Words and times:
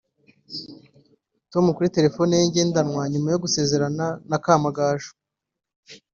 com 1.51 1.65
kuri 1.75 1.93
telephone 1.95 2.31
ye 2.39 2.45
ngendanwa 2.49 3.01
nyuma 3.11 3.27
yo 3.33 3.41
gusezerana 3.43 4.05
na 4.29 4.37
Kamagaju 4.43 5.11